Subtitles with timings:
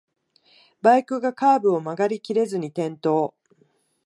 [0.81, 3.35] バイクがカーブを曲がりきれずに転倒